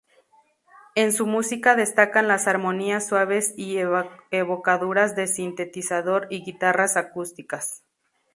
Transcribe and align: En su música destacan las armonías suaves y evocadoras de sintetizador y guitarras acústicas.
En 0.95 1.13
su 1.13 1.27
música 1.27 1.75
destacan 1.75 2.27
las 2.27 2.47
armonías 2.47 3.05
suaves 3.05 3.53
y 3.55 3.77
evocadoras 4.31 5.15
de 5.15 5.27
sintetizador 5.27 6.25
y 6.31 6.43
guitarras 6.43 6.97
acústicas. 6.97 7.83